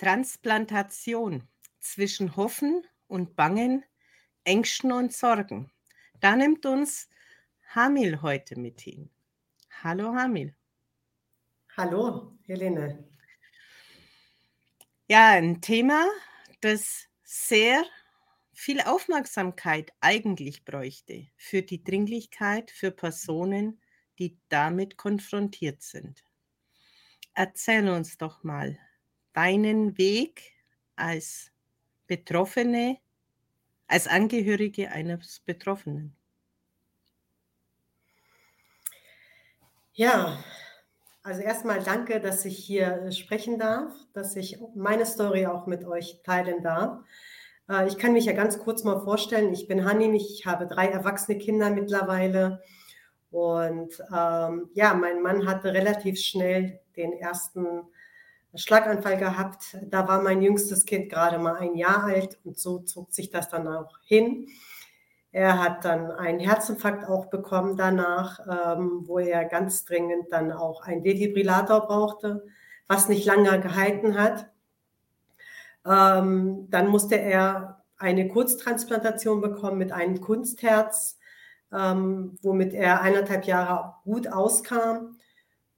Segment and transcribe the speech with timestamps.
[0.00, 1.46] Transplantation
[1.78, 3.84] zwischen Hoffen und Bangen,
[4.44, 5.70] Ängsten und Sorgen.
[6.20, 7.10] Da nimmt uns
[7.74, 9.10] Hamil heute mit hin.
[9.82, 10.54] Hallo Hamil.
[11.76, 13.06] Hallo Helene.
[15.06, 16.06] Ja, ein Thema,
[16.62, 17.84] das sehr
[18.54, 23.82] viel Aufmerksamkeit eigentlich bräuchte für die Dringlichkeit für Personen,
[24.18, 26.24] die damit konfrontiert sind.
[27.34, 28.78] Erzähl uns doch mal,
[29.32, 30.54] deinen Weg
[30.96, 31.50] als
[32.06, 32.98] Betroffene,
[33.86, 36.16] als Angehörige eines Betroffenen?
[39.92, 40.42] Ja,
[41.22, 45.84] also erstmal danke, dass ich hier äh, sprechen darf, dass ich meine Story auch mit
[45.84, 47.00] euch teilen darf.
[47.68, 49.52] Äh, ich kann mich ja ganz kurz mal vorstellen.
[49.52, 52.62] Ich bin Hanni, ich habe drei erwachsene Kinder mittlerweile.
[53.30, 57.82] Und ähm, ja, mein Mann hatte relativ schnell den ersten
[58.54, 59.76] Schlaganfall gehabt.
[59.82, 63.48] Da war mein jüngstes Kind gerade mal ein Jahr alt und so zog sich das
[63.48, 64.48] dann auch hin.
[65.32, 70.82] Er hat dann einen Herzinfarkt auch bekommen danach, ähm, wo er ganz dringend dann auch
[70.82, 72.44] einen Defibrillator brauchte,
[72.88, 74.50] was nicht lange gehalten hat.
[75.86, 81.18] Ähm, dann musste er eine Kurztransplantation bekommen mit einem Kunstherz,
[81.72, 85.16] ähm, womit er eineinhalb Jahre gut auskam.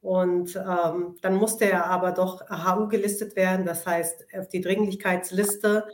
[0.03, 5.87] Und ähm, dann musste er aber doch HU gelistet werden, das heißt auf die Dringlichkeitsliste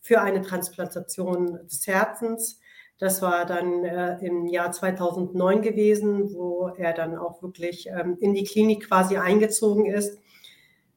[0.00, 2.58] für eine Transplantation des Herzens.
[2.98, 8.32] Das war dann äh, im Jahr 2009 gewesen, wo er dann auch wirklich ähm, in
[8.32, 10.18] die Klinik quasi eingezogen ist.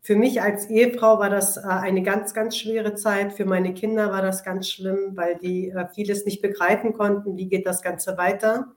[0.01, 3.33] Für mich als Ehefrau war das äh, eine ganz, ganz schwere Zeit.
[3.33, 7.35] Für meine Kinder war das ganz schlimm, weil die äh, vieles nicht begreifen konnten.
[7.35, 8.73] Wie geht das Ganze weiter?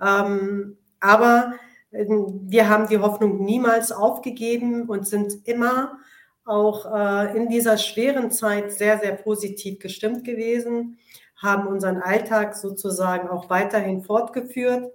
[0.00, 1.54] Ähm, aber
[1.92, 5.98] wir haben die Hoffnung niemals aufgegeben und sind immer
[6.44, 10.98] auch äh, in dieser schweren Zeit sehr, sehr positiv gestimmt gewesen,
[11.36, 14.90] haben unseren Alltag sozusagen auch weiterhin fortgeführt,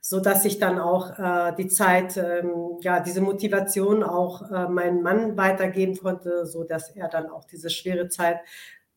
[0.00, 5.02] so dass ich dann auch äh, die Zeit, ähm, ja, diese Motivation auch äh, meinem
[5.02, 8.40] Mann weitergeben konnte, so dass er dann auch diese schwere Zeit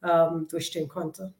[0.03, 1.33] ähm, durchstehen konnte.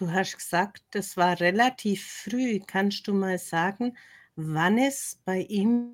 [0.00, 2.58] Du hast gesagt, das war relativ früh.
[2.66, 3.98] Kannst du mal sagen,
[4.34, 5.92] wann es bei ihm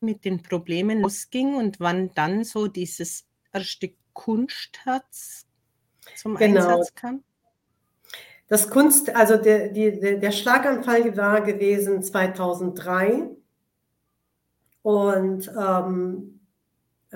[0.00, 5.46] mit den Problemen losging und wann dann so dieses erste Kunstherz
[6.16, 6.66] zum genau.
[6.66, 7.22] Einsatz kam?
[8.48, 13.30] Das Kunst, also der, die, der Schlaganfall war gewesen 2003
[14.82, 16.31] und ähm,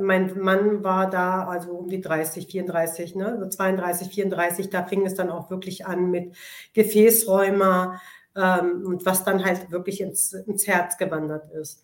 [0.01, 3.27] mein Mann war da, also um die 30, 34, ne?
[3.27, 6.37] also 32, 34, da fing es dann auch wirklich an mit
[6.75, 8.01] Gefäßräumer
[8.37, 11.83] ähm, und was dann halt wirklich ins, ins Herz gewandert ist.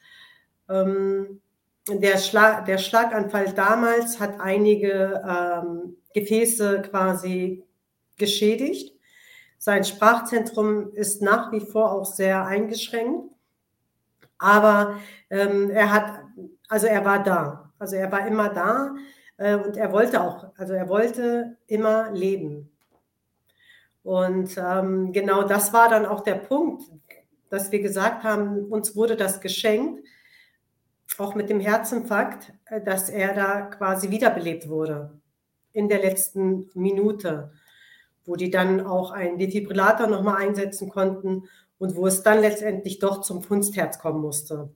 [0.68, 1.40] Ähm,
[1.88, 7.64] der, Schlag, der Schlaganfall damals hat einige ähm, Gefäße quasi
[8.16, 8.94] geschädigt.
[9.58, 13.32] Sein Sprachzentrum ist nach wie vor auch sehr eingeschränkt,
[14.38, 14.98] aber
[15.30, 16.20] ähm, er hat,
[16.68, 17.61] also er war da.
[17.82, 18.94] Also er war immer da
[19.38, 22.70] äh, und er wollte auch, also er wollte immer leben.
[24.04, 26.84] Und ähm, genau das war dann auch der Punkt,
[27.48, 30.06] dass wir gesagt haben, uns wurde das geschenkt,
[31.19, 35.20] auch mit dem Herzinfarkt, äh, dass er da quasi wiederbelebt wurde
[35.72, 37.50] in der letzten Minute,
[38.25, 43.22] wo die dann auch einen Defibrillator nochmal einsetzen konnten und wo es dann letztendlich doch
[43.22, 44.70] zum Kunstherz kommen musste.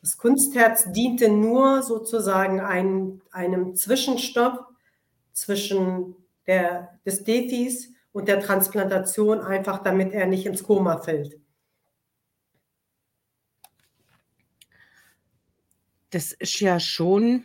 [0.00, 4.68] Das Kunstherz diente nur sozusagen ein, einem Zwischenstopp
[5.32, 6.14] zwischen
[6.46, 11.38] der, des Defis und der Transplantation, einfach damit er nicht ins Koma fällt.
[16.10, 17.44] Das ist ja schon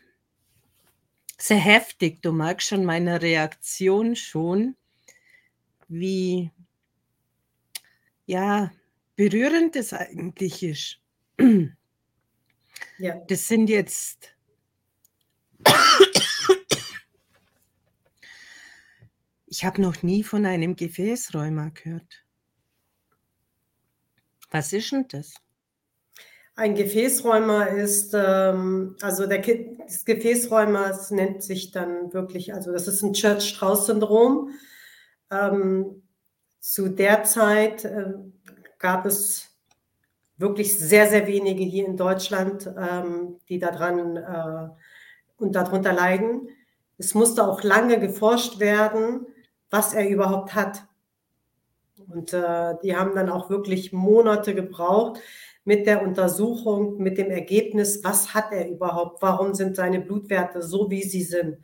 [1.40, 2.22] sehr heftig.
[2.22, 4.76] Du magst schon meine Reaktion schon,
[5.88, 6.52] wie
[8.28, 8.72] ja,
[9.16, 11.00] berührend es eigentlich ist.
[12.98, 13.16] Ja.
[13.28, 14.34] Das sind jetzt
[19.60, 22.24] ich habe noch nie von einem Gefäßrheuma gehört.
[24.52, 25.34] Was ist denn das?
[26.56, 32.88] Ein Gefäßrheuma ist, ähm, also der, das Gefäßrheuma das nennt sich dann wirklich, also das
[32.88, 34.52] ist ein Church-Strauß-Syndrom.
[35.32, 36.04] Ähm,
[36.60, 38.14] zu der Zeit äh,
[38.78, 39.49] gab es
[40.40, 44.70] wirklich sehr, sehr wenige hier in Deutschland, ähm, die daran äh,
[45.38, 46.50] und darunter leiden.
[46.98, 49.28] Es musste auch lange geforscht werden,
[49.70, 50.86] was er überhaupt hat.
[52.08, 55.20] Und äh, die haben dann auch wirklich Monate gebraucht,
[55.66, 60.90] mit der Untersuchung, mit dem Ergebnis, was hat er überhaupt, warum sind seine Blutwerte so,
[60.90, 61.58] wie sie sind.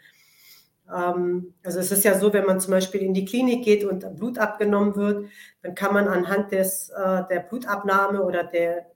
[0.94, 4.16] Ähm, also es ist ja so, wenn man zum Beispiel in die Klinik geht und
[4.16, 5.28] Blut abgenommen wird,
[5.62, 8.88] dann kann man anhand des, äh, der Blutabnahme oder der,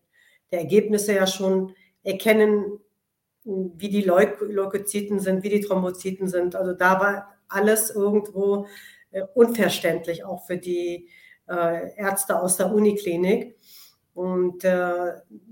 [0.52, 2.80] der Ergebnisse ja schon erkennen,
[3.44, 6.56] wie die Leukozyten sind, wie die Thrombozyten sind.
[6.56, 8.68] Also da war alles irgendwo
[9.12, 11.10] äh, unverständlich, auch für die
[11.48, 13.58] äh, Ärzte aus der Uniklinik.
[14.14, 14.66] Und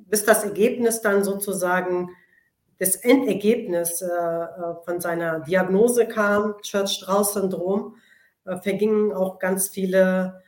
[0.10, 2.10] bis das Ergebnis dann sozusagen,
[2.80, 7.96] das Endergebnis äh, äh von seiner Diagnose kam, Church-Strauss-Syndrom,
[8.46, 10.42] äh, vergingen auch ganz viele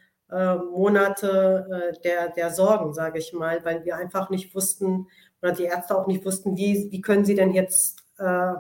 [0.71, 5.07] Monate der, der Sorgen, sage ich mal, weil wir einfach nicht wussten,
[5.41, 8.53] oder die Ärzte auch nicht wussten, wie, wie können sie denn jetzt äh,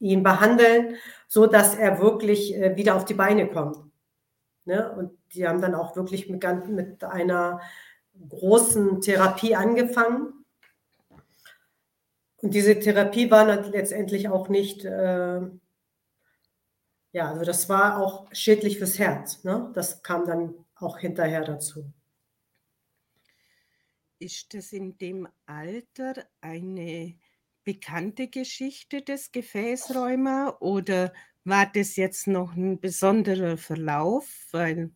[0.00, 0.96] ihn behandeln,
[1.26, 3.78] so dass er wirklich äh, wieder auf die Beine kommt.
[4.64, 4.92] Ne?
[4.92, 7.60] Und die haben dann auch wirklich mit, mit einer
[8.28, 10.37] großen Therapie angefangen.
[12.40, 15.40] Und diese Therapie war letztendlich auch nicht, äh,
[17.12, 19.42] ja, also das war auch schädlich fürs Herz.
[19.42, 19.70] Ne?
[19.74, 21.92] Das kam dann auch hinterher dazu.
[24.20, 27.16] Ist das in dem Alter eine
[27.64, 31.12] bekannte Geschichte des Gefäßrheuma oder
[31.44, 34.28] war das jetzt noch ein besonderer Verlauf?
[34.52, 34.90] Weil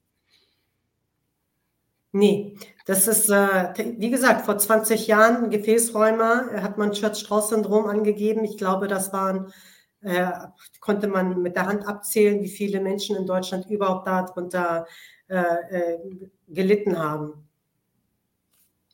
[2.13, 8.45] Nee, das ist, äh, wie gesagt, vor 20 Jahren Gefäßrheuma, äh, hat man Church-Strauss-Syndrom angegeben.
[8.45, 9.53] Ich glaube, das waren,
[10.03, 10.31] äh,
[10.81, 14.87] konnte man mit der Hand abzählen, wie viele Menschen in Deutschland überhaupt darunter
[15.29, 15.99] äh, äh
[16.49, 17.49] gelitten haben.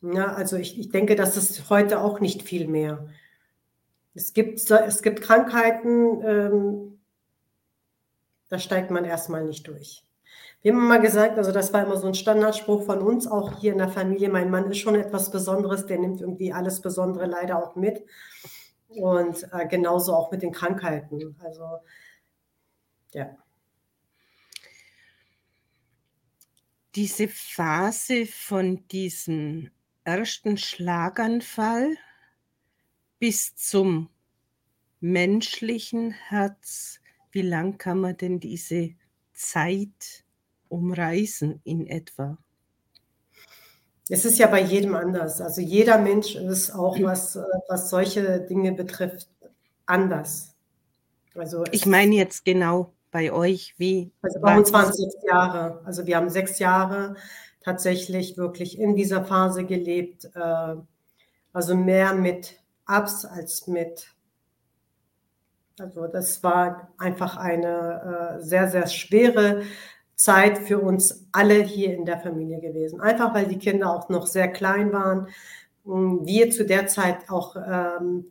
[0.03, 3.09] Ja, also ich, ich denke, das ist heute auch nicht viel mehr.
[4.15, 7.01] Es gibt, es gibt Krankheiten, ähm,
[8.49, 10.08] da steigt man erstmal nicht durch.
[10.61, 13.73] Wir haben mal gesagt, also das war immer so ein Standardspruch von uns, auch hier
[13.73, 17.63] in der Familie, mein Mann ist schon etwas Besonderes, der nimmt irgendwie alles Besondere leider
[17.63, 18.05] auch mit.
[18.89, 21.37] Und äh, genauso auch mit den Krankheiten.
[21.41, 21.79] Also,
[23.13, 23.37] ja.
[26.95, 29.71] Diese Phase von diesen
[30.03, 31.97] ersten Schlaganfall
[33.21, 34.09] bis zum
[35.01, 36.99] menschlichen Herz,
[37.31, 38.95] wie lang kann man denn diese
[39.35, 40.25] Zeit
[40.69, 42.39] umreißen in etwa?
[44.09, 45.41] Es ist ja bei jedem anders.
[45.41, 47.39] Also jeder Mensch ist auch, was,
[47.69, 49.29] was solche Dinge betrifft,
[49.87, 50.55] anders.
[51.35, 54.13] Also ich meine jetzt genau bei euch, wie?
[54.23, 55.83] Also bei uns waren es sechs Jahre.
[55.85, 57.17] Also wir haben sechs Jahre
[57.61, 60.31] tatsächlich wirklich in dieser Phase gelebt.
[60.35, 60.77] Äh,
[61.53, 64.15] also mehr mit Ups als mit.
[65.79, 69.63] Also das war einfach eine äh, sehr, sehr schwere
[70.19, 73.01] Zeit für uns alle hier in der Familie gewesen.
[73.01, 75.29] Einfach weil die Kinder auch noch sehr klein waren.
[75.85, 78.27] Wir zu der Zeit auch ähm,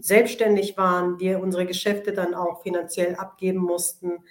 [0.00, 4.22] selbstständig waren, wir unsere Geschäfte dann auch finanziell abgeben mussten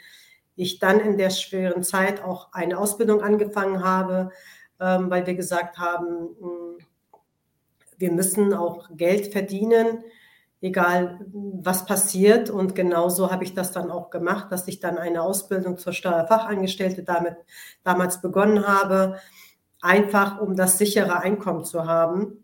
[0.56, 4.32] ich dann in der schweren Zeit auch eine Ausbildung angefangen habe,
[4.80, 6.78] ähm, weil wir gesagt haben, hm,
[7.98, 10.04] wir müssen auch Geld verdienen,
[10.66, 12.50] egal was passiert.
[12.50, 17.04] Und genauso habe ich das dann auch gemacht, dass ich dann eine Ausbildung zur Steuerfachangestellte
[17.04, 17.36] damit
[17.84, 19.20] damals begonnen habe,
[19.82, 22.44] einfach um das sichere Einkommen zu haben.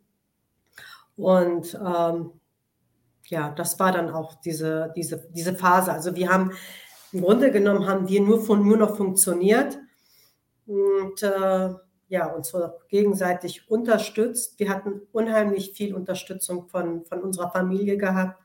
[1.18, 2.32] Und ähm,
[3.26, 5.92] ja, das war dann auch diese, diese, diese Phase.
[5.92, 6.52] Also wir haben
[7.12, 9.78] im Grunde genommen haben wir nur, von, nur noch funktioniert
[10.66, 11.74] und äh,
[12.12, 14.60] ja, uns so gegenseitig unterstützt.
[14.60, 18.38] Wir hatten unheimlich viel Unterstützung von, von unserer Familie gehabt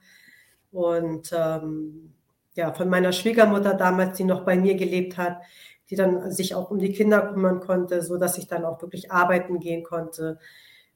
[0.71, 2.15] und ähm,
[2.55, 5.43] ja, von meiner Schwiegermutter damals, die noch bei mir gelebt hat,
[5.91, 9.11] die dann sich auch um die Kinder kümmern konnte, so dass ich dann auch wirklich
[9.11, 10.39] arbeiten gehen konnte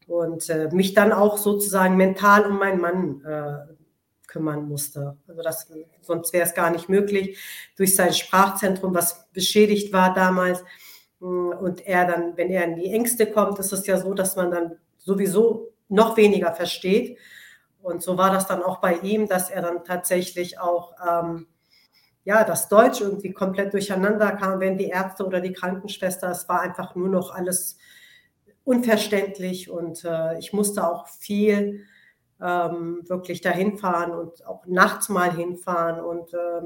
[0.06, 3.74] und äh, mich dann auch sozusagen mental um meinen Mann äh,
[4.28, 5.16] kümmern musste.
[5.26, 5.68] Also das,
[6.02, 7.36] sonst wäre es gar nicht möglich.
[7.76, 10.62] Durch sein Sprachzentrum, was beschädigt war damals,
[11.20, 14.50] und er dann, wenn er in die Ängste kommt, ist es ja so, dass man
[14.50, 17.18] dann sowieso noch weniger versteht.
[17.82, 21.46] Und so war das dann auch bei ihm, dass er dann tatsächlich auch ähm,
[22.24, 26.60] ja, das Deutsch irgendwie komplett durcheinander kam, wenn die Ärzte oder die Krankenschwester, es war
[26.60, 27.78] einfach nur noch alles
[28.64, 31.86] unverständlich und äh, ich musste auch viel
[32.40, 36.00] ähm, wirklich dahin fahren und auch nachts mal hinfahren.
[36.00, 36.62] Und äh,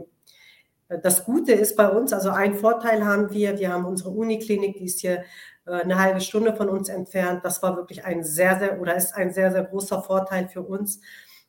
[0.89, 4.85] das Gute ist bei uns, also ein Vorteil haben wir, wir haben unsere Uniklinik, die
[4.85, 5.25] ist hier
[5.67, 7.45] äh, eine halbe Stunde von uns entfernt.
[7.45, 11.01] Das war wirklich ein sehr, sehr oder ist ein sehr, sehr großer Vorteil für uns,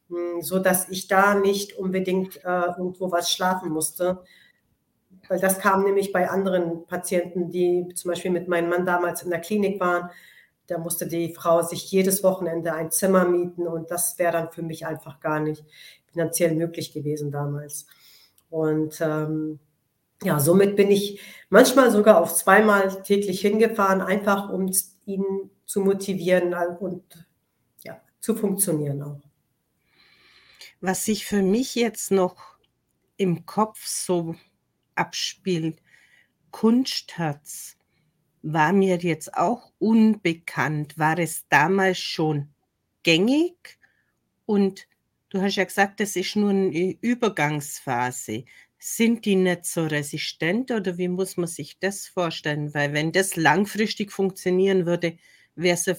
[0.10, 4.24] hm, so dass ich da nicht unbedingt äh, irgendwo was schlafen musste.
[5.28, 9.32] Weil das kam nämlich bei anderen Patienten, die zum Beispiel mit meinem Mann damals in
[9.32, 10.10] der Klinik waren,
[10.68, 14.64] da musste die Frau sich jedes Wochenende ein Zimmer mieten und das wäre dann für
[14.64, 15.64] mich einfach gar nicht
[16.12, 17.86] finanziell möglich gewesen damals.
[18.56, 19.60] Und ähm,
[20.24, 21.20] ja, somit bin ich
[21.50, 24.72] manchmal sogar auf zweimal täglich hingefahren, einfach um
[25.06, 27.28] ihn zu motivieren und
[27.84, 29.20] ja, zu funktionieren auch.
[30.80, 32.38] Was sich für mich jetzt noch
[33.18, 34.36] im Kopf so
[34.96, 35.82] abspielt,
[36.52, 37.76] Kunstherz
[38.42, 40.98] war mir jetzt auch unbekannt.
[40.98, 42.54] War es damals schon
[43.04, 43.78] gängig?
[44.46, 44.88] Und
[45.30, 48.46] du hast ja gesagt, das ist nur eine Übergangsphase.
[48.78, 52.74] Sind die nicht so resistent oder wie muss man sich das vorstellen?
[52.74, 55.18] Weil wenn das langfristig funktionieren würde,
[55.56, 55.98] wäre es eine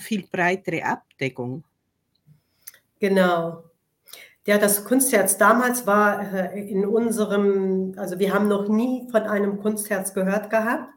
[0.00, 1.64] viel breitere Abdeckung.
[2.98, 3.64] Genau.
[4.46, 9.60] Ja, das Kunstherz damals war äh, in unserem, also wir haben noch nie von einem
[9.60, 10.88] Kunstherz gehört gehabt,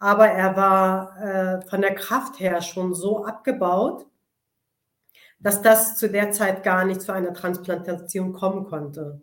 [0.00, 4.06] aber er war äh, von der Kraft her schon so abgebaut,
[5.38, 9.20] dass das zu der Zeit gar nicht zu einer Transplantation kommen konnte.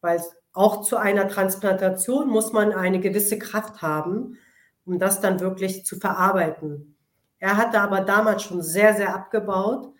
[0.00, 0.20] Weil
[0.52, 4.38] auch zu einer Transplantation muss man eine gewisse Kraft haben,
[4.86, 6.96] um das dann wirklich zu verarbeiten.
[7.38, 9.92] Er hatte aber damals schon sehr, sehr abgebaut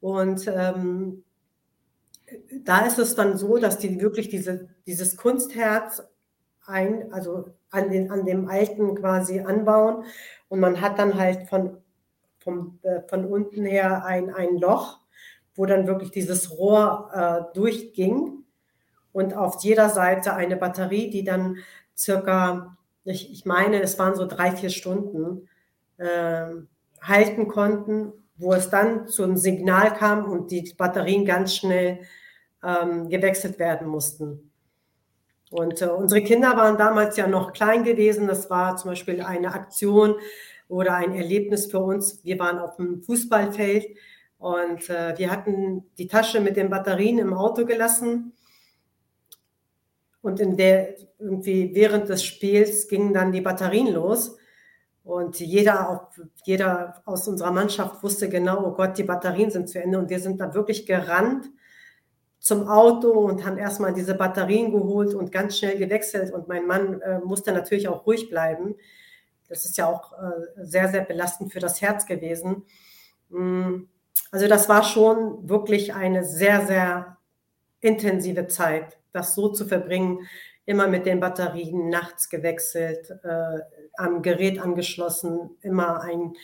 [0.00, 1.24] und ähm,
[2.62, 6.02] da ist es dann so, dass die wirklich diese, dieses Kunstherz
[6.66, 10.04] ein, also an, den, an dem alten quasi anbauen
[10.48, 11.78] und man hat dann halt von,
[12.48, 15.00] vom, äh, von unten her ein, ein Loch,
[15.54, 18.44] wo dann wirklich dieses Rohr äh, durchging
[19.12, 21.58] und auf jeder Seite eine Batterie, die dann
[21.96, 25.48] circa, ich, ich meine, es waren so drei, vier Stunden,
[25.98, 26.46] äh,
[27.00, 32.00] halten konnten wo es dann zu einem Signal kam und die Batterien ganz schnell
[32.62, 34.52] ähm, gewechselt werden mussten.
[35.50, 38.28] Und äh, unsere Kinder waren damals ja noch klein gewesen.
[38.28, 40.14] Das war zum Beispiel eine Aktion
[40.68, 42.24] oder ein Erlebnis für uns.
[42.24, 43.96] Wir waren auf dem Fußballfeld
[44.38, 48.32] und äh, wir hatten die Tasche mit den Batterien im Auto gelassen.
[50.20, 54.36] Und in der irgendwie während des Spiels gingen dann die Batterien los.
[55.02, 56.10] Und jeder,
[56.44, 59.98] jeder aus unserer Mannschaft wusste genau, oh Gott, die Batterien sind zu Ende.
[59.98, 61.50] Und wir sind da wirklich gerannt
[62.38, 66.32] zum Auto und haben erstmal diese Batterien geholt und ganz schnell gewechselt.
[66.32, 68.76] Und mein Mann äh, musste natürlich auch ruhig bleiben.
[69.48, 72.64] Das ist ja auch äh, sehr, sehr belastend für das Herz gewesen.
[73.30, 73.84] Mm,
[74.30, 77.16] also das war schon wirklich eine sehr, sehr
[77.80, 80.26] intensive Zeit, das so zu verbringen,
[80.66, 83.60] immer mit den Batterien nachts gewechselt, äh,
[83.96, 86.34] am Gerät angeschlossen, immer ein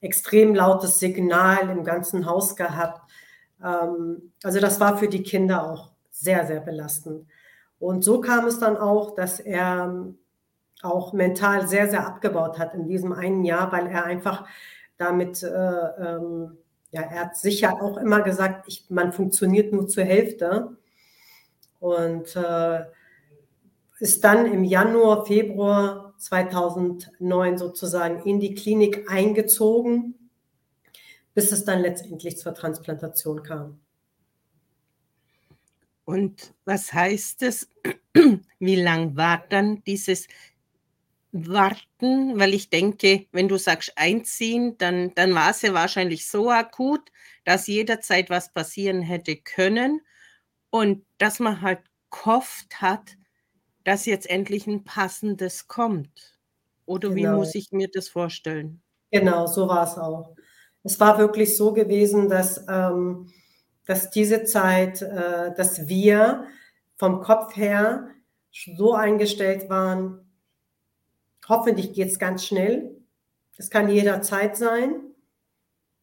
[0.00, 3.02] extrem lautes Signal im ganzen Haus gehabt.
[3.62, 7.26] Ähm, also das war für die Kinder auch sehr, sehr belastend.
[7.80, 10.06] Und so kam es dann auch, dass er
[10.82, 14.46] auch mental sehr, sehr abgebaut hat in diesem einen Jahr, weil er einfach
[14.96, 16.58] damit, äh, ähm,
[16.90, 20.76] ja, er hat sicher auch immer gesagt, ich, man funktioniert nur zur Hälfte.
[21.80, 22.84] Und äh,
[23.98, 30.14] ist dann im Januar, Februar 2009 sozusagen in die Klinik eingezogen,
[31.34, 33.80] bis es dann letztendlich zur Transplantation kam.
[36.04, 37.68] Und was heißt es?
[38.58, 40.26] Wie lang war dann dieses
[41.34, 42.38] Warten?
[42.38, 47.10] Weil ich denke, wenn du sagst einziehen, dann, dann war es ja wahrscheinlich so akut,
[47.44, 50.00] dass jederzeit was passieren hätte können
[50.70, 53.16] und dass man halt gehofft hat,
[53.82, 56.38] dass jetzt endlich ein passendes kommt.
[56.86, 57.16] Oder genau.
[57.16, 58.80] wie muss ich mir das vorstellen?
[59.10, 60.36] Genau, so war es auch.
[60.84, 63.32] Es war wirklich so gewesen, dass, ähm,
[63.86, 66.44] dass diese Zeit, äh, dass wir
[66.96, 68.08] vom Kopf her
[68.76, 70.23] so eingestellt waren,
[71.48, 72.96] hoffentlich geht es ganz schnell.
[73.56, 75.00] Es kann jederzeit sein,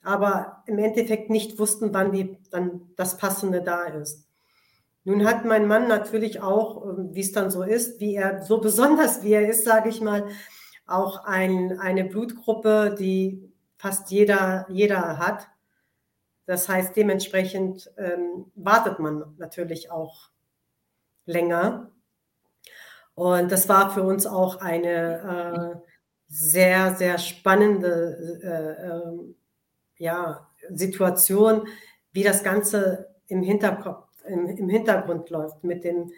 [0.01, 4.27] aber im Endeffekt nicht wussten, wann die, dann das Passende da ist.
[5.03, 8.62] Nun hat mein Mann natürlich auch, ähm, wie es dann so ist, wie er so
[8.62, 10.27] besonders wie er ist, sage ich mal,
[10.86, 15.48] auch ein, eine Blutgruppe, die fast jeder, jeder hat.
[16.45, 20.29] Das heißt, dementsprechend ähm, wartet man natürlich auch
[21.25, 21.89] länger.
[23.15, 25.88] Und das war für uns auch eine äh,
[26.27, 29.36] sehr, sehr spannende äh, äh,
[29.98, 31.68] ja, Situation,
[32.13, 36.12] wie das Ganze im Hinterkopf im, im Hintergrund läuft mit dem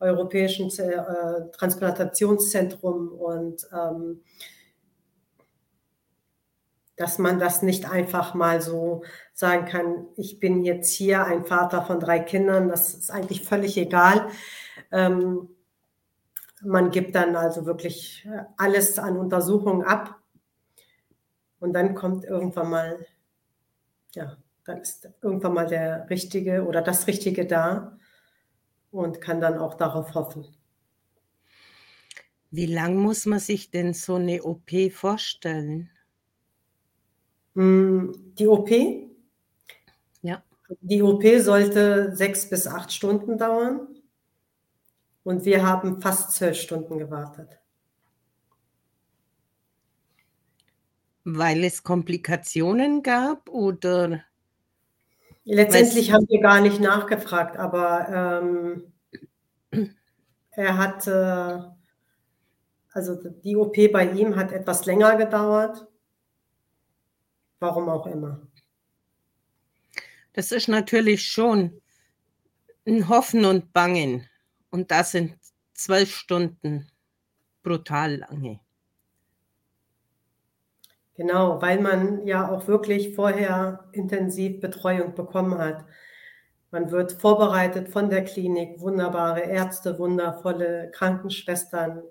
[0.00, 4.22] Europäischen äh, Transplantationszentrum und ähm,
[6.96, 11.82] dass man das nicht einfach mal so sagen kann, ich bin jetzt hier ein Vater
[11.82, 14.28] von drei Kindern, das ist eigentlich völlig egal.
[14.92, 15.48] Ähm,
[16.62, 18.26] man gibt dann also wirklich
[18.56, 20.20] alles an Untersuchungen ab.
[21.58, 23.06] Und dann kommt irgendwann mal,
[24.14, 27.98] ja, dann ist irgendwann mal der Richtige oder das Richtige da
[28.90, 30.46] und kann dann auch darauf hoffen.
[32.50, 35.90] Wie lang muss man sich denn so eine OP vorstellen?
[37.54, 38.70] Hm, die OP?
[40.22, 40.42] Ja.
[40.80, 43.99] Die OP sollte sechs bis acht Stunden dauern
[45.22, 47.58] und wir haben fast zwölf Stunden gewartet.
[51.24, 54.24] Weil es Komplikationen gab oder?
[55.44, 58.92] Letztendlich haben wir gar nicht nachgefragt, aber
[59.72, 59.90] ähm,
[60.50, 61.76] er hatte,
[62.92, 65.86] also die OP bei ihm hat etwas länger gedauert.
[67.58, 68.40] Warum auch immer.
[70.32, 71.82] Das ist natürlich schon
[72.86, 74.29] ein Hoffen und Bangen.
[74.70, 75.36] Und das sind
[75.74, 76.88] zwölf Stunden
[77.62, 78.60] brutal lange.
[81.14, 85.84] Genau, weil man ja auch wirklich vorher intensiv Betreuung bekommen hat.
[86.70, 92.02] Man wird vorbereitet von der Klinik, wunderbare Ärzte, wundervolle Krankenschwestern,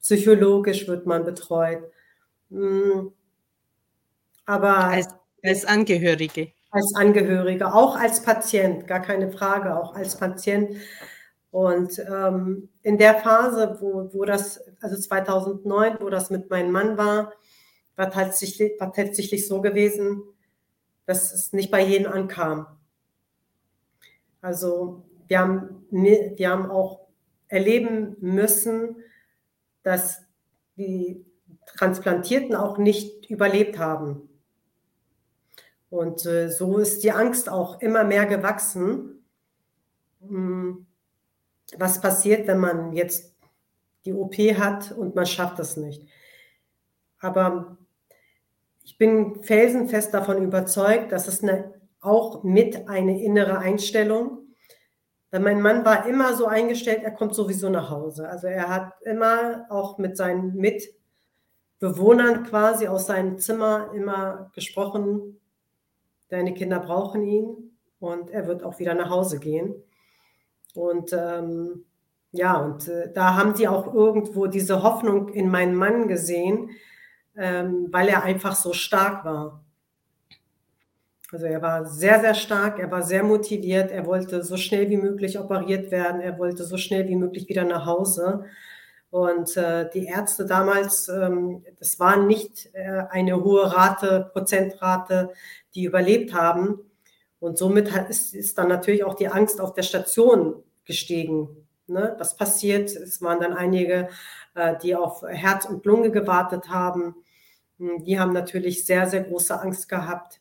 [0.00, 1.82] psychologisch wird man betreut.
[2.50, 3.12] Hm.
[4.46, 5.08] Aber als,
[5.42, 6.52] als Angehörige.
[6.70, 10.76] Als Angehörige, auch als Patient, gar keine Frage, auch als Patient
[11.50, 16.98] und ähm, in der Phase, wo, wo das, also 2009, wo das mit meinem Mann
[16.98, 17.32] war,
[17.94, 20.22] war tatsächlich, war tatsächlich so gewesen,
[21.06, 22.66] dass es nicht bei jedem ankam.
[24.40, 27.06] Also wir haben, wir haben auch
[27.48, 28.96] erleben müssen,
[29.82, 30.22] dass
[30.76, 31.24] die
[31.76, 34.28] Transplantierten auch nicht überlebt haben.
[35.90, 39.24] Und äh, so ist die Angst auch immer mehr gewachsen.
[40.20, 40.85] Hm
[41.78, 43.34] was passiert, wenn man jetzt
[44.04, 46.06] die OP hat und man schafft es nicht.
[47.18, 47.76] Aber
[48.84, 54.46] ich bin felsenfest davon überzeugt, dass es eine, auch mit eine innere Einstellung.
[55.32, 58.28] Weil mein Mann war immer so eingestellt, er kommt sowieso nach Hause.
[58.28, 65.40] Also er hat immer auch mit seinen Mitbewohnern quasi aus seinem Zimmer immer gesprochen,
[66.28, 69.74] deine Kinder brauchen ihn und er wird auch wieder nach Hause gehen.
[70.76, 71.84] Und ähm,
[72.32, 76.70] ja, und äh, da haben sie auch irgendwo diese Hoffnung in meinen Mann gesehen,
[77.36, 79.64] ähm, weil er einfach so stark war.
[81.32, 84.96] Also er war sehr, sehr stark, er war sehr motiviert, er wollte so schnell wie
[84.96, 88.44] möglich operiert werden, er wollte so schnell wie möglich wieder nach Hause.
[89.10, 95.32] Und äh, die Ärzte damals, ähm, das war nicht äh, eine hohe Rate, Prozentrate,
[95.74, 96.80] die überlebt haben.
[97.40, 101.66] Und somit ist, ist dann natürlich auch die Angst auf der Station gestiegen.
[101.86, 102.14] Ne?
[102.18, 102.90] Was passiert?
[102.90, 104.08] Es waren dann einige,
[104.54, 107.14] äh, die auf Herz und Lunge gewartet haben.
[107.78, 110.40] Hm, die haben natürlich sehr, sehr große Angst gehabt,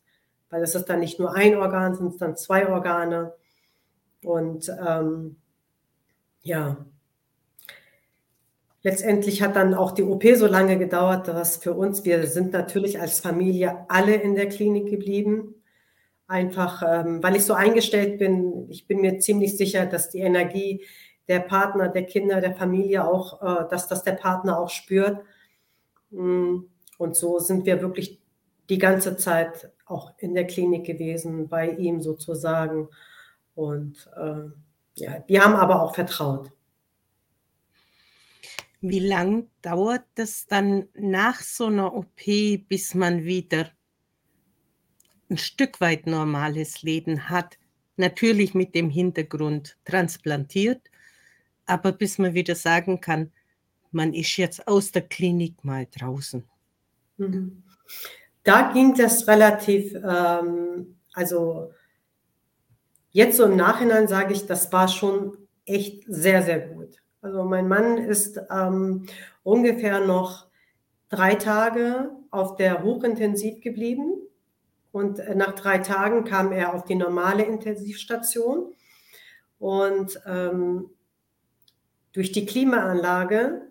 [0.49, 3.33] weil es ist dann nicht nur ein Organ, sind es dann zwei Organe.
[4.23, 5.37] Und ähm,
[6.41, 6.85] ja,
[8.83, 13.01] letztendlich hat dann auch die OP so lange gedauert, dass für uns, wir sind natürlich
[13.01, 15.54] als Familie alle in der Klinik geblieben.
[16.27, 20.83] Einfach, ähm, weil ich so eingestellt bin, ich bin mir ziemlich sicher, dass die Energie
[21.27, 25.23] der Partner, der Kinder, der Familie auch, äh, dass das der Partner auch spürt.
[26.09, 26.61] Mm,
[26.97, 28.19] und so sind wir wirklich
[28.69, 32.89] die ganze Zeit auch in der Klinik gewesen, bei ihm sozusagen.
[33.53, 34.49] Und äh,
[34.95, 36.51] ja, wir haben aber auch vertraut.
[38.81, 42.25] Wie lang dauert es dann nach so einer OP,
[42.67, 43.69] bis man wieder
[45.29, 47.57] ein Stück weit normales Leben hat,
[47.97, 50.81] natürlich mit dem Hintergrund transplantiert,
[51.65, 53.31] aber bis man wieder sagen kann,
[53.91, 56.43] man ist jetzt aus der Klinik mal draußen.
[57.17, 57.63] Mhm.
[58.43, 61.71] Da ging das relativ, ähm, also
[63.11, 67.01] jetzt so im Nachhinein sage ich, das war schon echt sehr, sehr gut.
[67.21, 69.07] Also mein Mann ist ähm,
[69.41, 70.47] ungefähr noch
[71.09, 74.24] drei Tage auf der Hochintensiv geblieben
[74.95, 78.73] und äh, nach drei Tagen kam er auf die normale Intensivstation.
[79.59, 80.89] Und ähm,
[82.13, 83.67] durch die Klimaanlage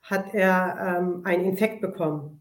[0.00, 2.40] hat er ähm, einen Infekt bekommen.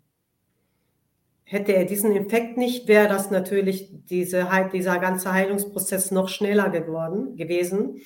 [1.44, 7.36] Hätte er diesen Infekt nicht, wäre das natürlich diese, dieser ganze Heilungsprozess noch schneller geworden,
[7.36, 8.00] gewesen.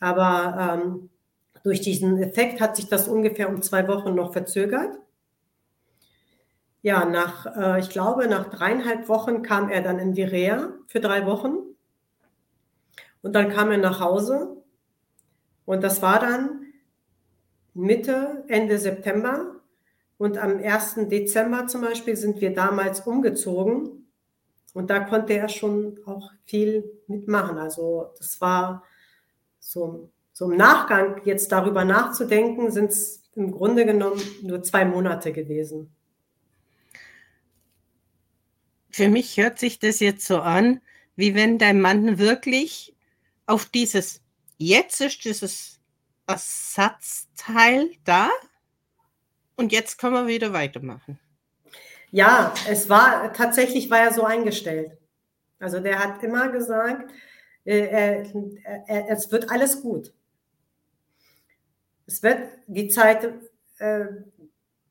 [0.00, 1.10] Aber ähm,
[1.64, 4.98] durch diesen Effekt hat sich das ungefähr um zwei Wochen noch verzögert.
[6.88, 11.00] Ja, nach, äh, ich glaube, nach dreieinhalb Wochen kam er dann in die Reha für
[11.00, 11.58] drei Wochen.
[13.20, 14.56] Und dann kam er nach Hause.
[15.66, 16.62] Und das war dann
[17.74, 19.56] Mitte, Ende September.
[20.16, 21.10] Und am 1.
[21.10, 24.08] Dezember zum Beispiel sind wir damals umgezogen
[24.72, 27.58] und da konnte er schon auch viel mitmachen.
[27.58, 28.82] Also das war
[29.58, 35.32] so, so im Nachgang jetzt darüber nachzudenken, sind es im Grunde genommen nur zwei Monate
[35.32, 35.94] gewesen.
[38.98, 40.80] Für mich hört sich das jetzt so an,
[41.14, 42.96] wie wenn dein Mann wirklich
[43.46, 44.22] auf dieses,
[44.56, 45.78] jetzt ist dieses
[46.26, 48.28] Ersatzteil da
[49.54, 51.16] und jetzt können wir wieder weitermachen.
[52.10, 54.98] Ja, es war tatsächlich war er so eingestellt.
[55.60, 57.08] Also der hat immer gesagt,
[57.64, 58.22] äh, äh,
[58.88, 60.12] äh, es wird alles gut.
[62.04, 63.32] Es wird die Zeit
[63.78, 64.06] äh,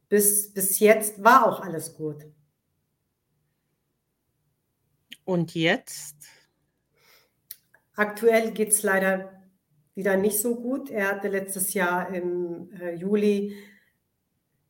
[0.07, 2.23] bis, bis jetzt war auch alles gut.
[5.27, 6.15] Und jetzt?
[7.97, 9.43] Aktuell geht es leider
[9.93, 10.89] wieder nicht so gut.
[10.89, 13.57] Er hatte letztes Jahr im äh, Juli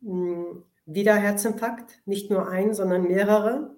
[0.01, 3.75] hm, wieder Herzinfarkt, nicht nur ein, sondern mehrere.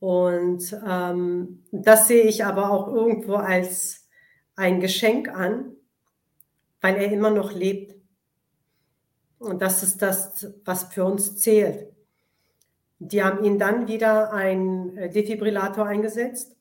[0.00, 4.08] Und ähm, das sehe ich aber auch irgendwo als
[4.56, 5.76] ein Geschenk an,
[6.80, 7.96] weil er immer noch lebt.
[9.38, 11.97] Und das ist das, was für uns zählt.
[13.00, 16.56] Die haben ihn dann wieder ein äh, Defibrillator eingesetzt.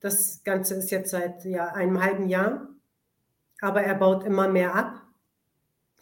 [0.00, 2.68] Das Ganze ist jetzt seit ja, einem halben Jahr,
[3.60, 5.02] aber er baut immer mehr ab.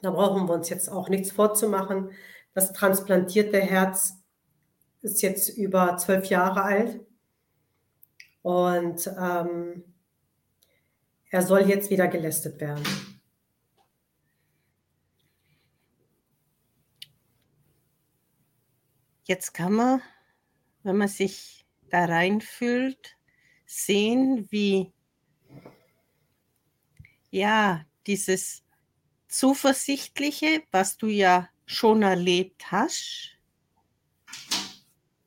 [0.03, 2.11] Da brauchen wir uns jetzt auch nichts vorzumachen.
[2.53, 4.15] Das transplantierte Herz
[5.03, 7.01] ist jetzt über zwölf Jahre alt
[8.43, 9.85] und ähm,
[11.31, 12.83] er soll jetzt wieder gelästet werden.
[19.25, 20.03] Jetzt kann man,
[20.83, 23.17] wenn man sich da reinfühlt,
[23.65, 24.93] sehen, wie
[27.31, 28.63] ja, dieses
[29.29, 33.39] Zuversichtliche, was du ja schon erlebt hast.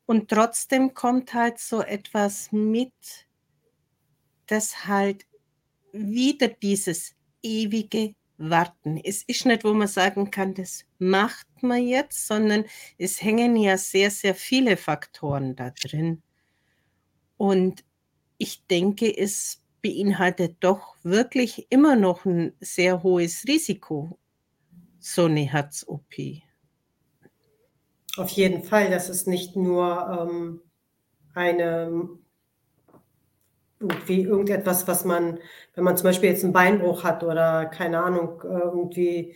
[0.05, 2.93] Und trotzdem kommt halt so etwas mit,
[4.45, 5.25] das halt
[5.91, 8.97] wieder dieses ewige warten.
[9.03, 12.65] Es ist nicht, wo man sagen kann, das macht man jetzt, sondern
[12.97, 16.21] es hängen ja sehr, sehr viele Faktoren da drin.
[17.37, 17.83] Und
[18.37, 24.17] ich denke, es beinhaltet doch wirklich immer noch ein sehr hohes Risiko,
[24.99, 26.13] so eine Herz-OP.
[28.17, 30.61] Auf jeden Fall, das ist nicht nur ähm,
[31.35, 32.09] eine
[33.79, 35.39] irgendwie irgendetwas, was man,
[35.75, 39.35] wenn man zum Beispiel jetzt einen Beinbruch hat oder keine Ahnung, äh, irgendwie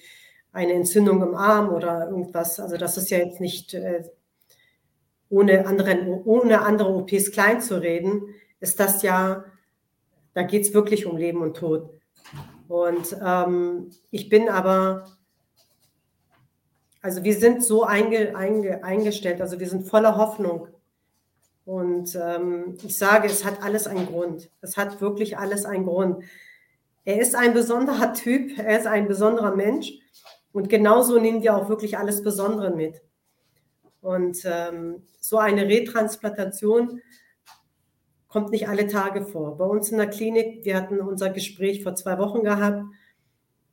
[0.51, 2.59] eine Entzündung im Arm oder irgendwas.
[2.59, 4.03] Also das ist ja jetzt nicht äh,
[5.29, 9.45] ohne, anderen, ohne andere OPs klein zu reden, ist das ja,
[10.33, 11.89] da geht es wirklich um Leben und Tod.
[12.67, 15.07] Und ähm, ich bin aber,
[17.01, 20.67] also wir sind so einge, einge, eingestellt, also wir sind voller Hoffnung,
[21.65, 24.49] und ähm, ich sage, es hat alles einen Grund.
[24.61, 26.23] Es hat wirklich alles einen Grund.
[27.05, 29.93] Er ist ein besonderer Typ, er ist ein besonderer Mensch.
[30.51, 33.01] Und genauso nehmen wir auch wirklich alles Besondere mit.
[34.01, 37.01] Und ähm, so eine Retransplantation
[38.27, 39.57] kommt nicht alle Tage vor.
[39.57, 42.83] Bei uns in der Klinik, wir hatten unser Gespräch vor zwei Wochen gehabt,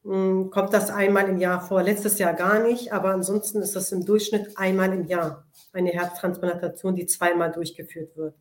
[0.03, 1.83] kommt das einmal im Jahr vor.
[1.83, 6.97] Letztes Jahr gar nicht, aber ansonsten ist das im Durchschnitt einmal im Jahr eine Herztransplantation,
[6.97, 8.35] die zweimal durchgeführt wird.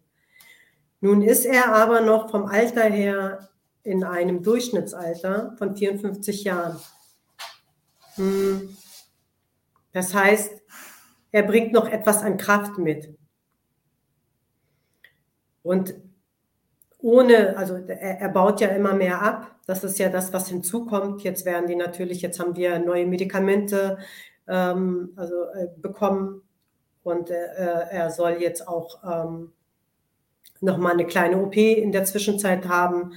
[1.02, 3.50] Nun ist er aber noch vom Alter her
[3.84, 6.80] in einem Durchschnittsalter von 54 Jahren.
[8.16, 8.76] Hm.
[9.94, 10.62] Das heißt,
[11.32, 13.16] er bringt noch etwas an Kraft mit.
[15.64, 15.96] Und
[17.00, 19.56] ohne, also er, er, baut ja immer mehr ab.
[19.68, 21.22] Das ist ja das, was hinzukommt.
[21.24, 24.00] Jetzt werden die natürlich, jetzt haben wir neue Medikamente
[24.48, 26.42] ähm, also, äh, bekommen,
[27.08, 27.36] und äh,
[27.90, 29.54] er soll jetzt auch ähm,
[30.60, 33.14] nochmal eine kleine OP in der Zwischenzeit haben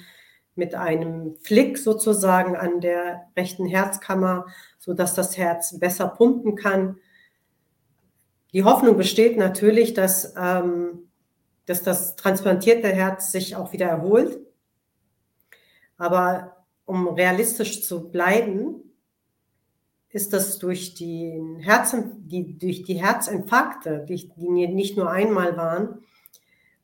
[0.54, 4.46] mit einem Flick sozusagen an der rechten Herzkammer,
[4.78, 6.98] sodass das Herz besser pumpen kann.
[8.52, 11.09] Die Hoffnung besteht natürlich, dass, ähm,
[11.70, 14.40] dass das transplantierte Herz sich auch wieder erholt.
[15.96, 18.82] Aber um realistisch zu bleiben,
[20.08, 26.02] ist das durch die, Herzen, die, durch die Herzinfarkte, die, die nicht nur einmal waren,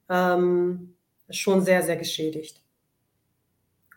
[0.08, 0.94] ähm,
[1.30, 2.62] schon sehr, sehr geschädigt.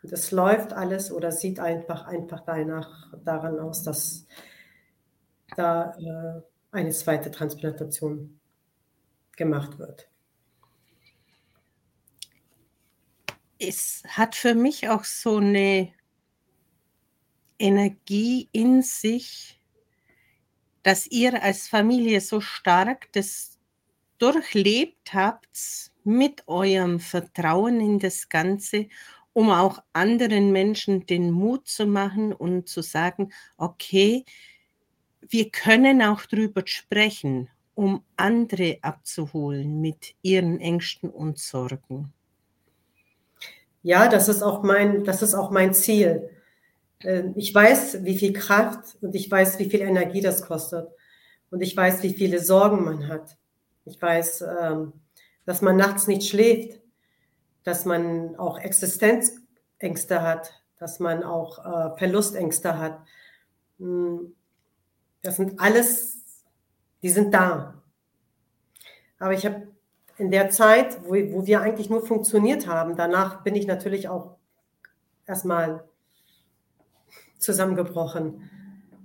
[0.02, 4.26] Und es läuft alles oder sieht einfach, einfach danach, daran aus, dass
[5.56, 8.40] da äh, eine zweite Transplantation
[9.36, 10.09] gemacht wird.
[13.62, 15.92] Es hat für mich auch so eine
[17.60, 19.60] Energie in sich,
[20.82, 23.60] dass ihr als Familie so stark das
[24.18, 28.88] durchlebt habt mit eurem Vertrauen in das Ganze,
[29.34, 34.24] um auch anderen Menschen den Mut zu machen und zu sagen, okay,
[35.22, 42.14] wir können auch drüber sprechen, um andere abzuholen mit ihren Ängsten und Sorgen.
[43.82, 46.30] Ja, das ist auch mein, das ist auch mein Ziel.
[47.02, 50.90] Ähm, ich weiß, wie viel Kraft und ich weiß, wie viel Energie das kostet.
[51.52, 53.38] Und ich weiß, wie viele Sorgen man hat.
[53.86, 54.94] Ich weiß, ähm,
[55.46, 56.80] dass man nachts nicht schläft,
[57.64, 63.00] dass man auch Existenzängste hat, dass man auch äh, Verlustängste hat.
[63.80, 64.36] Hm,
[65.22, 66.44] das sind alles,
[67.02, 67.82] die sind da.
[69.20, 69.68] Aber ich habe
[70.20, 74.36] in der Zeit, wo, wo wir eigentlich nur funktioniert haben, danach bin ich natürlich auch
[75.26, 75.86] erstmal
[77.38, 78.50] zusammengebrochen,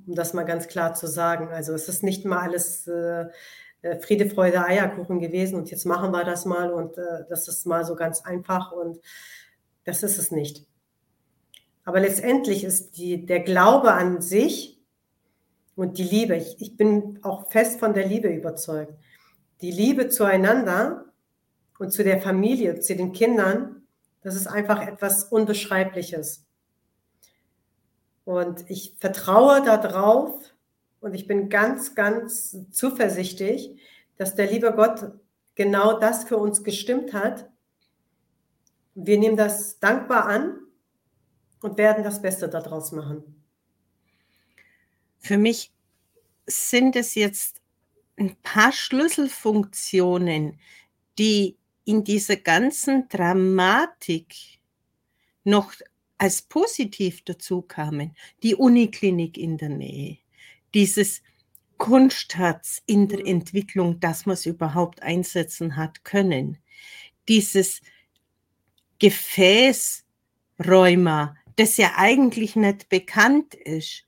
[0.06, 1.48] um das mal ganz klar zu sagen.
[1.48, 3.26] Also es ist nicht mal alles äh,
[3.82, 7.64] äh, Friede, Freude, Eierkuchen gewesen und jetzt machen wir das mal und äh, das ist
[7.64, 8.98] mal so ganz einfach und
[9.84, 10.66] das ist es nicht.
[11.84, 14.80] Aber letztendlich ist die, der Glaube an sich
[15.76, 18.94] und die Liebe, ich, ich bin auch fest von der Liebe überzeugt,
[19.64, 21.06] die Liebe zueinander
[21.78, 23.86] und zu der Familie, zu den Kindern,
[24.20, 26.44] das ist einfach etwas Unbeschreibliches.
[28.26, 30.38] Und ich vertraue darauf
[31.00, 33.80] und ich bin ganz, ganz zuversichtlich,
[34.18, 35.12] dass der liebe Gott
[35.54, 37.48] genau das für uns gestimmt hat.
[38.94, 40.58] Wir nehmen das dankbar an
[41.62, 43.42] und werden das Beste daraus machen.
[45.20, 45.72] Für mich
[46.46, 47.63] sind es jetzt
[48.16, 50.58] ein paar Schlüsselfunktionen,
[51.18, 54.34] die in dieser ganzen Dramatik
[55.44, 55.72] noch
[56.18, 58.14] als positiv dazu kamen.
[58.42, 60.18] Die Uniklinik in der Nähe,
[60.72, 61.22] dieses
[61.76, 66.58] Kunstherz in der Entwicklung, dass man es überhaupt einsetzen hat können,
[67.28, 67.80] dieses
[68.98, 74.04] Gefäßrheuma, das ja eigentlich nicht bekannt ist,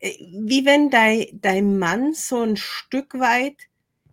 [0.00, 3.56] wie wenn dein, dein Mann so ein Stück weit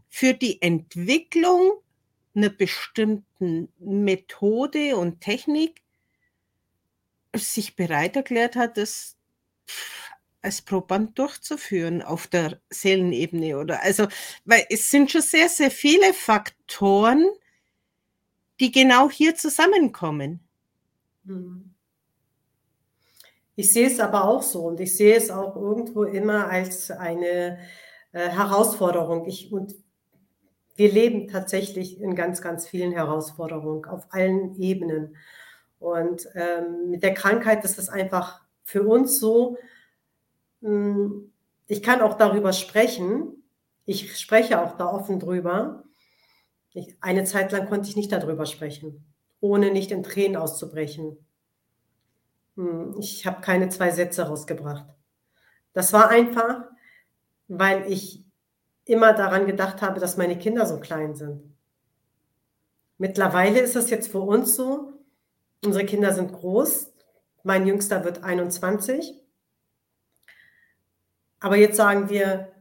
[0.10, 1.74] für die Entwicklung
[2.36, 5.82] einer bestimmten Methode und Technik
[7.36, 9.16] sich bereit erklärt hat, das
[10.42, 14.08] als Proband durchzuführen auf der Seelenebene oder also,
[14.46, 17.26] weil es sind schon sehr, sehr viele Faktoren,
[18.60, 20.40] die genau hier zusammenkommen.
[21.24, 21.75] Mhm.
[23.56, 27.60] Ich sehe es aber auch so und ich sehe es auch irgendwo immer als eine
[28.12, 29.26] äh, Herausforderung.
[29.26, 29.76] Ich, und
[30.76, 35.16] wir leben tatsächlich in ganz, ganz vielen Herausforderungen auf allen Ebenen.
[35.80, 39.58] Und ähm, mit der Krankheit ist es einfach für uns so,
[40.62, 41.32] mh, hm,
[41.68, 43.44] ich kann auch darüber sprechen.
[43.86, 45.84] Ich spreche auch da offen drüber.
[46.74, 49.06] Ich, eine Zeit lang konnte ich nicht darüber sprechen,
[49.40, 51.18] ohne nicht in Tränen auszubrechen.
[52.56, 54.86] Hm, ich habe keine zwei Sätze rausgebracht.
[55.74, 56.64] Das war einfach,
[57.48, 58.24] weil ich
[58.86, 61.56] immer daran gedacht habe, dass meine Kinder so klein sind.
[62.98, 64.94] Mittlerweile ist es jetzt für uns so,
[65.64, 66.94] unsere Kinder sind groß,
[67.44, 69.22] mein jüngster wird 21.
[71.40, 72.52] Aber jetzt sagen wir,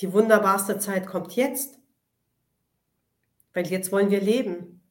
[0.00, 1.78] die wunderbarste Zeit kommt jetzt,
[3.52, 4.82] weil jetzt wollen wir leben.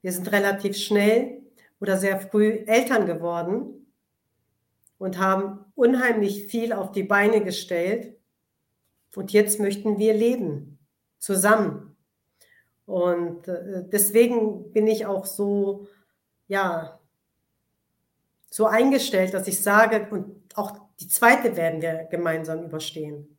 [0.00, 1.41] Wir sind relativ schnell
[1.82, 3.92] oder sehr früh Eltern geworden
[4.98, 8.16] und haben unheimlich viel auf die Beine gestellt.
[9.16, 10.78] Und jetzt möchten wir leben,
[11.18, 11.96] zusammen.
[12.86, 15.88] Und äh, deswegen bin ich auch so,
[16.46, 17.00] ja,
[18.48, 23.38] so eingestellt, dass ich sage, und auch die zweite werden wir gemeinsam überstehen.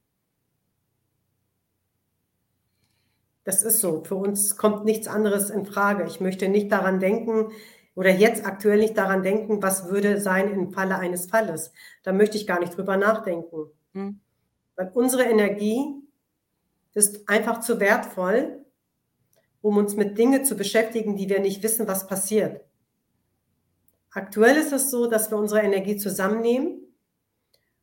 [3.46, 4.04] Das ist so.
[4.04, 6.04] Für uns kommt nichts anderes in Frage.
[6.04, 7.54] Ich möchte nicht daran denken,
[7.96, 11.72] oder jetzt aktuell nicht daran denken, was würde sein im Falle eines Falles.
[12.02, 13.68] Da möchte ich gar nicht drüber nachdenken.
[13.94, 14.20] Mhm.
[14.76, 16.02] Weil unsere Energie
[16.94, 18.66] ist einfach zu wertvoll,
[19.62, 22.62] um uns mit Dingen zu beschäftigen, die wir nicht wissen, was passiert.
[24.12, 26.80] Aktuell ist es so, dass wir unsere Energie zusammennehmen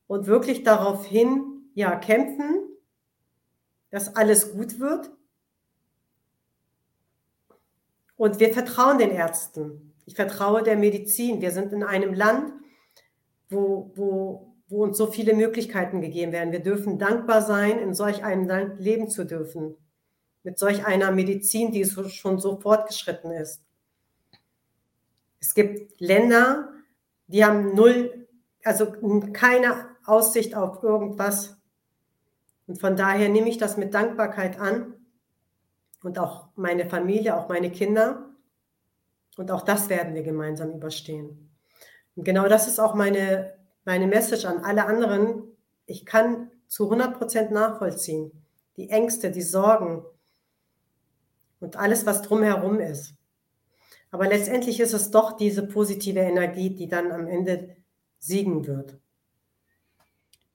[0.07, 2.69] und wirklich daraufhin ja kämpfen,
[3.91, 5.11] dass alles gut wird.
[8.17, 9.90] Und wir vertrauen den Ärzten.
[10.11, 11.41] Ich vertraue der Medizin.
[11.41, 12.53] Wir sind in einem Land,
[13.49, 16.51] wo, wo, wo uns so viele Möglichkeiten gegeben werden.
[16.51, 19.77] Wir dürfen dankbar sein, in solch einem Land leben zu dürfen.
[20.43, 23.63] Mit solch einer Medizin, die so, schon so fortgeschritten ist.
[25.39, 26.73] Es gibt Länder,
[27.29, 28.27] die haben null,
[28.65, 28.91] also
[29.33, 31.57] keine Aussicht auf irgendwas.
[32.67, 34.93] Und von daher nehme ich das mit Dankbarkeit an
[36.03, 38.30] und auch meine Familie, auch meine Kinder.
[39.37, 41.51] Und auch das werden wir gemeinsam überstehen.
[42.17, 45.43] Und genau das ist auch meine, meine Message an alle anderen.
[45.87, 48.33] Ich kann zu 100 Prozent nachvollziehen.
[48.77, 50.05] Die Ängste, die Sorgen
[51.61, 53.15] und alles, was drumherum ist.
[54.11, 57.77] Aber letztendlich ist es doch diese positive Energie, die dann am Ende
[58.19, 58.99] siegen wird.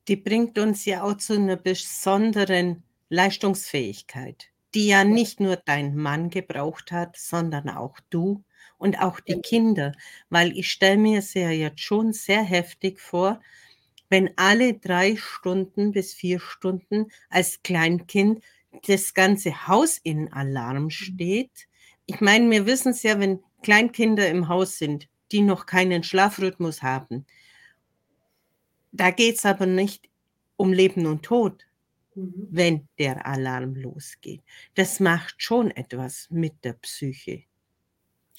[0.08, 6.30] Die bringt uns ja auch zu einer besonderen Leistungsfähigkeit, die ja nicht nur dein Mann
[6.30, 8.44] gebraucht hat, sondern auch du
[8.78, 9.94] und auch die Kinder,
[10.30, 13.42] weil ich stelle mir es ja jetzt schon sehr heftig vor,
[14.10, 18.44] wenn alle drei Stunden bis vier Stunden als Kleinkind
[18.88, 20.90] das ganze Haus in Alarm mhm.
[20.90, 21.68] steht.
[22.06, 26.84] Ich meine, wir wissen es ja, wenn Kleinkinder im Haus sind, die noch keinen Schlafrhythmus
[26.84, 27.26] haben.
[28.92, 30.08] Da geht es aber nicht
[30.56, 31.66] um Leben und Tod,
[32.14, 32.48] mhm.
[32.52, 34.42] wenn der Alarm losgeht.
[34.76, 37.44] Das macht schon etwas mit der Psyche.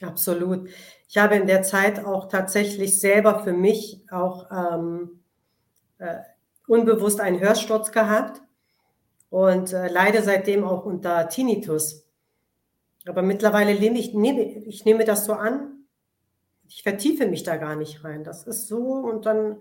[0.02, 0.68] Absolut.
[1.08, 5.20] Ich habe in der Zeit auch tatsächlich selber für mich auch ähm,
[5.98, 6.18] äh,
[6.66, 8.42] unbewusst einen Hörsturz gehabt
[9.30, 12.06] und äh, leide seitdem auch unter Tinnitus.
[13.06, 15.84] Aber mittlerweile nehme ich, nehme, ich nehme das so an,
[16.68, 18.24] ich vertiefe mich da gar nicht rein.
[18.24, 19.60] Das ist so und dann,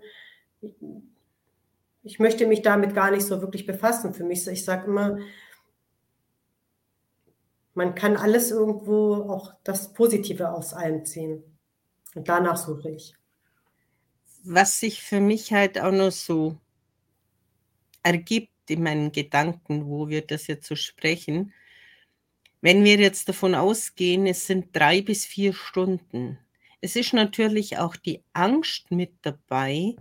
[2.02, 4.14] ich, möchte mich damit gar nicht so wirklich befassen.
[4.14, 5.18] Für mich, ich sage immer,
[7.76, 11.42] man kann alles irgendwo auch das Positive aus allem ziehen.
[12.14, 13.14] Und danach suche ich.
[14.44, 16.56] Was sich für mich halt auch noch so
[18.02, 21.52] ergibt in meinen Gedanken, wo wir das jetzt so sprechen,
[22.62, 26.38] wenn wir jetzt davon ausgehen, es sind drei bis vier Stunden,
[26.80, 29.96] es ist natürlich auch die Angst mit dabei,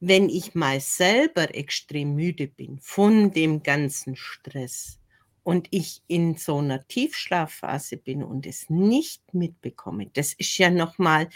[0.00, 4.98] wenn ich mal selber extrem müde bin von dem ganzen Stress
[5.44, 11.28] und ich in so einer Tiefschlafphase bin und es nicht mitbekomme, das ist ja nochmal,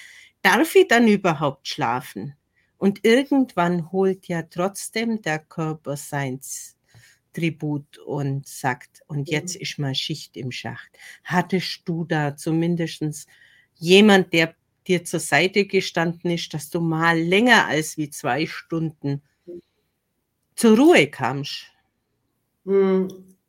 [0.43, 2.35] darf ich dann überhaupt schlafen?
[2.79, 6.77] Und irgendwann holt ja trotzdem der Körper seins
[7.33, 10.91] Tribut und sagt, und jetzt ist mal Schicht im Schacht.
[11.25, 13.29] Hattest du da zumindest
[13.77, 14.55] jemand, der
[14.87, 19.23] dir zur Seite gestanden ist, dass du mal länger als wie zwei Stunden
[20.57, 21.67] zur Ruhe kamst?
[22.65, 23.09] Hm,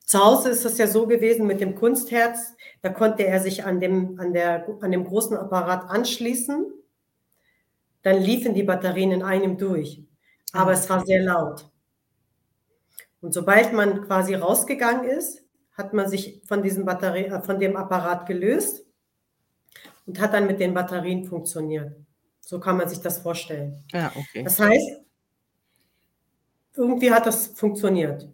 [0.10, 3.80] zu Hause ist es ja so gewesen mit dem Kunstherz, da konnte er sich an
[3.80, 6.65] dem, an der, an dem großen Apparat anschließen.
[8.02, 10.04] Dann liefen die Batterien in einem durch.
[10.52, 11.69] Aber es war sehr laut.
[13.22, 15.43] Und sobald man quasi rausgegangen ist,
[15.74, 18.88] hat man sich von diesem Batterie, äh, von dem Apparat gelöst
[20.08, 21.95] und hat dann mit den Batterien funktioniert.
[22.39, 23.84] So kann man sich das vorstellen.
[23.91, 24.41] Ja, okay.
[24.41, 25.02] Das heißt,
[26.74, 28.28] irgendwie hat das funktioniert.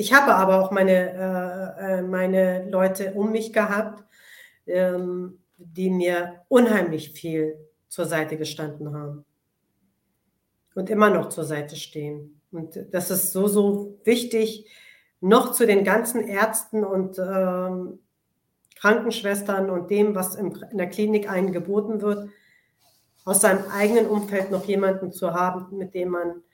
[0.00, 4.04] Ich habe aber auch meine, äh, äh, meine Leute um mich gehabt,
[4.64, 7.58] ähm, die mir unheimlich viel
[7.88, 9.24] zur Seite gestanden haben
[10.76, 12.40] und immer noch zur Seite stehen.
[12.52, 14.70] Und das ist so, so wichtig,
[15.20, 17.98] noch zu den ganzen Ärzten und ähm,
[18.76, 22.30] Krankenschwestern und dem, was im, in der Klinik einen geboten wird,
[23.24, 26.44] aus seinem eigenen Umfeld noch jemanden zu haben, mit dem man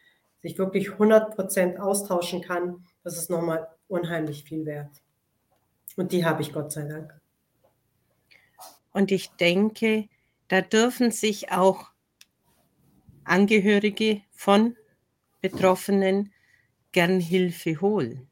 [0.41, 5.03] sich wirklich 100 Prozent austauschen kann das ist nochmal unheimlich viel wert.
[5.97, 7.15] Und die habe ich Gott sei Dank.
[8.93, 10.09] Und ich denke,
[10.49, 11.91] da dürfen sich auch
[13.25, 14.77] Angehörige von
[15.41, 16.33] Betroffenen
[16.93, 18.29] gern Hilfe holen.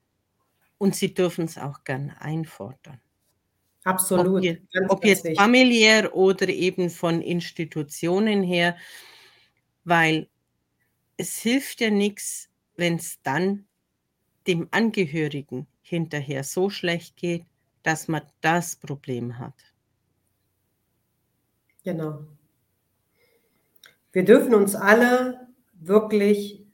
[0.78, 3.00] Und sie dürfen es auch gern einfordern.
[3.84, 4.38] Absolut.
[4.38, 8.76] Ob, ihr, ob jetzt familiär oder eben von Institutionen her,
[9.84, 10.28] weil
[11.16, 13.66] es hilft ja nichts, wenn es dann
[14.46, 17.44] dem Angehörigen hinterher so schlecht geht,
[17.82, 19.54] dass man das Problem hat.
[21.84, 22.24] Genau.
[24.12, 26.64] Wir dürfen uns alle wirklich,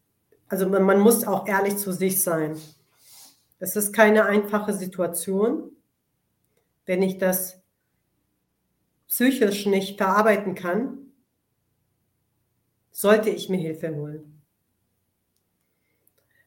[0.48, 2.57] also man muss auch ehrlich zu sich sein.
[3.59, 5.70] Es ist keine einfache Situation,
[6.84, 7.61] wenn ich das
[9.09, 10.99] psychisch nicht verarbeiten kann,
[12.90, 14.42] sollte ich mir Hilfe holen.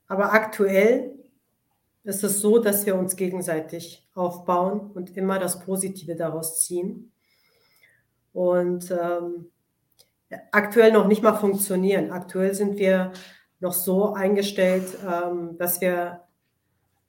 [0.07, 1.20] Aber aktuell
[2.03, 7.11] ist es so, dass wir uns gegenseitig aufbauen und immer das Positive daraus ziehen.
[8.33, 9.51] Und ähm,
[10.51, 12.11] aktuell noch nicht mal funktionieren.
[12.11, 13.11] Aktuell sind wir
[13.59, 16.21] noch so eingestellt, ähm, dass wir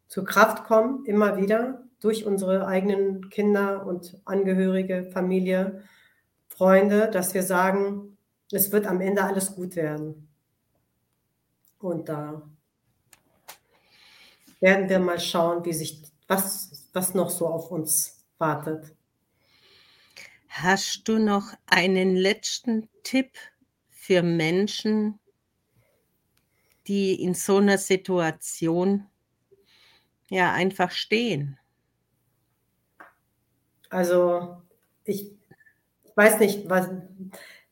[0.09, 5.83] zur Kraft kommen, immer wieder durch unsere eigenen Kinder und Angehörige, Familie,
[6.49, 8.19] Freunde, dass wir sagen,
[8.51, 10.29] es wird am Ende alles gut werden.
[11.79, 12.43] Und da
[14.63, 18.95] werden wir mal schauen, wie sich was, was noch so auf uns wartet.
[20.49, 23.33] Hast du noch einen letzten Tipp
[23.91, 25.19] für Menschen,
[26.87, 29.07] die in so einer Situation
[30.29, 31.59] ja einfach stehen?
[33.91, 34.63] Also
[35.05, 35.33] ich
[36.15, 36.89] weiß nicht, was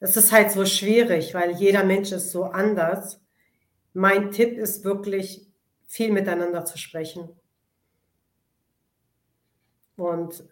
[0.00, 3.20] es ist halt so schwierig, weil jeder Mensch ist so anders.
[3.92, 5.49] Mein Tipp ist wirklich,
[5.90, 7.28] viel miteinander zu sprechen.
[9.96, 10.44] Und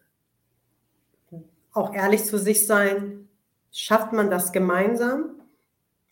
[1.73, 3.29] auch ehrlich zu sich sein,
[3.71, 5.41] schafft man das gemeinsam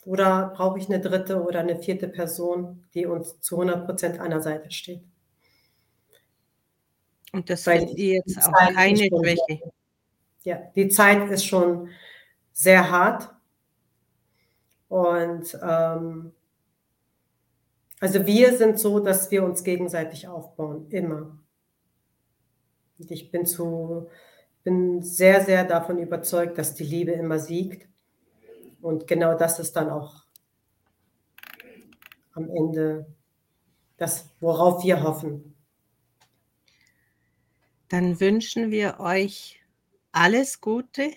[0.05, 4.31] oder brauche ich eine dritte oder eine vierte Person, die uns zu 100 Prozent an
[4.31, 5.03] der Seite steht?
[7.33, 9.73] Und das Weil die jetzt auch keine Schwäche.
[10.45, 11.89] Ja, die Zeit ist schon
[12.53, 13.29] sehr hart.
[14.89, 16.33] Und ähm,
[18.01, 21.39] also wir sind so, dass wir uns gegenseitig aufbauen, immer.
[22.99, 24.09] Und ich bin zu,
[24.65, 27.89] bin sehr, sehr davon überzeugt, dass die Liebe immer siegt.
[28.83, 30.27] Und genau das ist dann auch
[32.33, 33.07] am Ende
[33.97, 35.55] das, worauf wir hoffen.
[37.89, 39.61] Dann wünschen wir euch
[40.13, 41.13] alles Gute.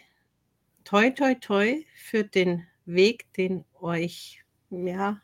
[0.85, 5.21] Toi, toi, toi für den Weg, den euch, ja,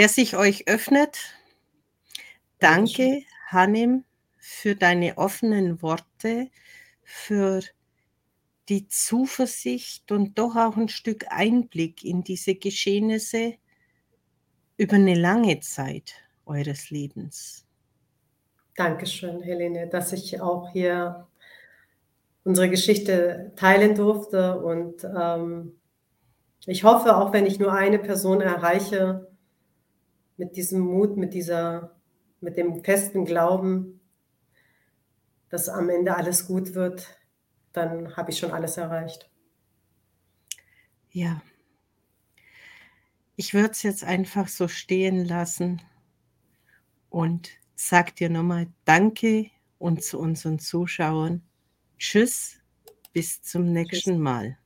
[0.00, 1.18] der sich euch öffnet.
[2.58, 4.04] Danke, Hannim,
[4.38, 6.48] für deine offenen Worte,
[7.02, 7.60] für
[8.70, 13.56] die Zuversicht und doch auch ein Stück Einblick in diese Geschehnisse
[14.78, 16.14] über eine lange Zeit
[16.46, 17.66] eures Lebens.
[18.76, 21.28] Dankeschön, Helene, dass ich auch hier
[22.44, 24.62] unsere Geschichte teilen durfte.
[24.62, 25.78] Und ähm,
[26.64, 29.29] ich hoffe, auch wenn ich nur eine Person erreiche,
[30.40, 31.94] mit diesem Mut, mit dieser,
[32.40, 34.00] mit dem festen Glauben,
[35.50, 37.20] dass am Ende alles gut wird,
[37.74, 39.30] dann habe ich schon alles erreicht.
[41.10, 41.42] Ja.
[43.36, 45.82] Ich würde es jetzt einfach so stehen lassen
[47.10, 51.42] und sag dir nochmal Danke und zu unseren Zuschauern
[51.98, 52.60] Tschüss,
[53.12, 54.18] bis zum nächsten Tschüss.
[54.18, 54.59] Mal.